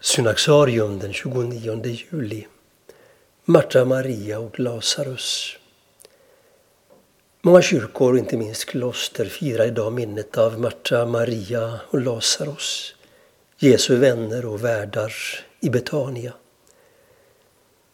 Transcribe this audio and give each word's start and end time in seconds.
Synaxarium 0.00 0.98
den 0.98 1.12
29 1.12 1.82
juli. 1.84 2.46
Marta, 3.44 3.84
Maria 3.84 4.38
och 4.38 4.60
Lazarus. 4.60 5.56
Många 7.42 7.62
kyrkor, 7.62 8.18
inte 8.18 8.36
minst 8.36 8.64
kloster, 8.64 9.24
firar 9.24 9.66
idag 9.66 9.92
minnet 9.92 10.38
av 10.38 10.60
Marta, 10.60 11.06
Maria 11.06 11.80
och 11.90 12.00
Lazarus, 12.00 12.94
Jesu 13.56 13.96
vänner 13.96 14.46
och 14.46 14.64
värdar 14.64 15.12
i 15.60 15.70
Betania. 15.70 16.32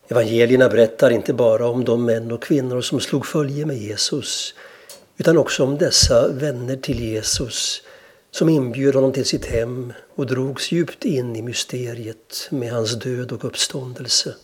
Evangelierna 0.09 0.69
berättar 0.69 1.11
inte 1.11 1.33
bara 1.33 1.67
om 1.67 1.85
de 1.85 2.05
män 2.05 2.33
och 2.33 2.43
kvinnor 2.43 2.81
som 2.81 3.01
slog 3.01 3.27
följe 3.27 3.67
med 3.67 3.77
Jesus, 3.77 4.55
utan 5.17 5.39
också 5.39 5.65
om 5.65 5.79
dessa 5.79 6.29
vänner 6.29 6.77
till 6.77 7.01
Jesus 7.01 7.83
som 8.35 8.49
inbjöd 8.49 8.95
honom 8.95 9.13
till 9.13 9.25
sitt 9.25 9.47
hem 9.47 9.93
och 10.15 10.27
drogs 10.27 10.73
djupt 10.73 11.05
in 11.05 11.37
i 11.37 11.43
mysteriet 11.43 12.49
med 12.51 12.73
hans 12.73 12.95
död 12.95 13.33
och 13.33 13.45
uppståndelse. 13.45 14.35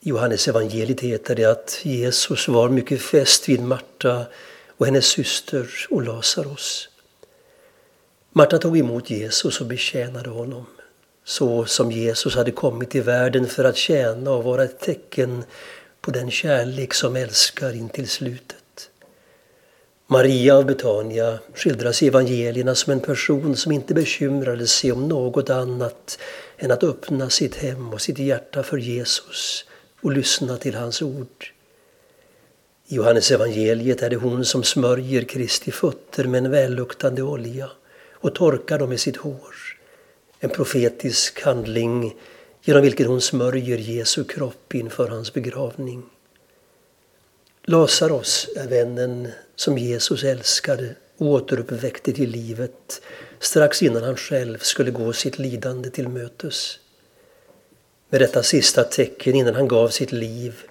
I 0.00 0.08
Johannes 0.08 0.48
evangeliet 0.48 1.00
heter 1.00 1.34
det 1.34 1.44
att 1.44 1.80
Jesus 1.82 2.48
var 2.48 2.68
mycket 2.68 3.02
fäst 3.02 3.48
vid 3.48 3.60
Marta 3.60 4.26
och 4.76 4.86
hennes 4.86 5.06
syster 5.06 5.70
och 5.90 6.02
Lazarus. 6.02 6.88
Marta 8.32 8.58
tog 8.58 8.78
emot 8.78 9.10
Jesus 9.10 9.60
och 9.60 9.66
betjänade 9.66 10.30
honom 10.30 10.66
så 11.24 11.64
som 11.64 11.92
Jesus 11.92 12.34
hade 12.34 12.50
kommit 12.50 12.90
till 12.90 13.02
världen 13.02 13.46
för 13.46 13.64
att 13.64 13.76
tjäna 13.76 14.30
och 14.30 14.44
vara 14.44 14.64
ett 14.64 14.80
tecken 14.80 15.44
på 16.00 16.10
den 16.10 16.30
kärlek 16.30 16.94
som 16.94 17.16
älskar 17.16 17.76
in 17.76 17.88
till 17.88 18.08
slutet. 18.08 18.59
Maria 20.12 20.56
av 20.56 20.66
Betania 20.66 21.38
skildras 21.54 22.02
i 22.02 22.06
evangelierna 22.06 22.74
som 22.74 22.92
en 22.92 23.00
person 23.00 23.56
som 23.56 23.72
inte 23.72 23.94
bekymrade 23.94 24.66
sig 24.66 24.92
om 24.92 25.08
något 25.08 25.50
annat 25.50 26.18
än 26.58 26.70
att 26.70 26.84
öppna 26.84 27.30
sitt 27.30 27.54
hem 27.54 27.92
och 27.92 28.00
sitt 28.00 28.18
hjärta 28.18 28.62
för 28.62 28.78
Jesus 28.78 29.64
och 30.00 30.12
lyssna 30.12 30.56
till 30.56 30.74
hans 30.74 31.02
ord. 31.02 31.52
I 32.86 32.94
Johannes 32.94 33.30
evangeliet 33.30 34.02
är 34.02 34.10
det 34.10 34.16
hon 34.16 34.44
som 34.44 34.62
smörjer 34.62 35.22
Kristi 35.22 35.70
fötter 35.70 36.24
med 36.24 36.44
en 36.44 36.50
välluktande 36.50 37.22
olja 37.22 37.70
och 38.12 38.34
torkar 38.34 38.78
dem 38.78 38.88
med 38.88 39.00
sitt 39.00 39.16
hår. 39.16 39.54
En 40.40 40.50
profetisk 40.50 41.42
handling 41.42 42.16
genom 42.62 42.82
vilken 42.82 43.06
hon 43.06 43.20
smörjer 43.20 43.78
Jesu 43.78 44.24
kropp 44.24 44.74
inför 44.74 45.08
hans 45.08 45.32
begravning. 45.32 46.02
Lazarus 47.64 48.48
är 48.56 48.68
vännen 48.68 49.28
som 49.56 49.78
Jesus 49.78 50.24
älskade 50.24 50.94
och 51.16 51.26
återuppväckte 51.26 52.12
till 52.12 52.30
livet 52.30 53.02
strax 53.40 53.82
innan 53.82 54.02
han 54.02 54.16
själv 54.16 54.58
skulle 54.58 54.90
gå 54.90 55.12
sitt 55.12 55.38
lidande 55.38 55.90
till 55.90 56.08
mötes. 56.08 56.78
Med 58.08 58.20
detta 58.20 58.42
sista 58.42 58.84
tecken 58.84 59.34
innan 59.34 59.54
han 59.54 59.68
gav 59.68 59.88
sitt 59.88 60.12
liv 60.12 60.62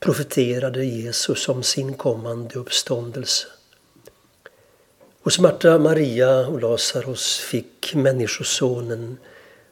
profeterade 0.00 0.84
Jesus 0.84 1.48
om 1.48 1.62
sin 1.62 1.94
kommande 1.94 2.58
uppståndelse. 2.58 3.46
Hos 5.22 5.38
Marta, 5.38 5.78
Maria 5.78 6.46
och 6.46 6.60
Lazarus 6.62 7.38
fick 7.38 7.94
Människosonen, 7.94 9.18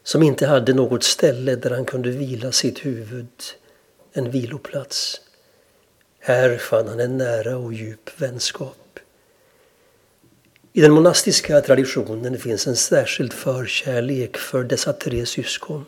som 0.02 0.22
inte 0.22 0.46
hade 0.46 0.72
något 0.74 1.04
ställe 1.04 1.56
där 1.56 1.70
han 1.70 1.84
kunde 1.84 2.10
vila 2.10 2.52
sitt 2.52 2.86
huvud, 2.86 3.28
en 4.12 4.30
viloplats. 4.30 5.20
Här 6.20 6.56
fann 6.58 6.88
han 6.88 7.00
en 7.00 7.18
nära 7.18 7.56
och 7.56 7.72
djup 7.72 8.10
vänskap. 8.20 8.98
I 10.72 10.80
den 10.80 10.92
monastiska 10.92 11.60
traditionen 11.60 12.38
finns 12.38 12.66
en 12.66 12.76
särskild 12.76 13.32
förkärlek 13.32 14.36
för 14.36 14.64
dessa 14.64 14.92
tre 14.92 15.26
syskon. 15.26 15.84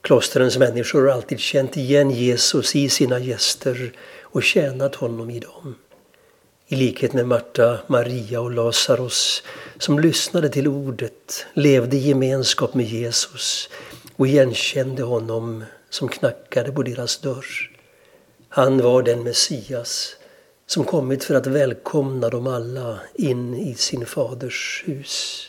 Klostrens 0.00 0.58
människor 0.58 1.02
har 1.02 1.14
alltid 1.14 1.38
känt 1.38 1.76
igen 1.76 2.10
Jesus 2.10 2.76
i 2.76 2.88
sina 2.88 3.18
gäster 3.18 3.92
och 4.22 4.42
tjänat 4.42 4.94
honom 4.94 5.30
i 5.30 5.40
dem. 5.40 5.74
I 6.66 6.76
likhet 6.76 7.12
med 7.12 7.26
Marta, 7.26 7.78
Maria 7.86 8.40
och 8.40 8.50
Lazarus 8.50 9.42
som 9.78 9.98
lyssnade 9.98 10.48
till 10.48 10.68
ordet, 10.68 11.46
levde 11.54 11.96
i 11.96 12.08
gemenskap 12.08 12.74
med 12.74 12.86
Jesus 12.86 13.68
och 14.16 14.26
igenkände 14.26 15.02
honom 15.02 15.64
som 15.90 16.08
knackade 16.08 16.72
på 16.72 16.82
deras 16.82 17.18
dörr. 17.18 17.77
Han 18.48 18.82
var 18.82 19.02
den 19.02 19.22
Messias 19.22 20.16
som 20.66 20.84
kommit 20.84 21.24
för 21.24 21.34
att 21.34 21.46
välkomna 21.46 22.28
dem 22.28 22.46
alla 22.46 23.00
in 23.14 23.54
i 23.54 23.74
sin 23.74 24.06
faders 24.06 24.84
hus. 24.86 25.46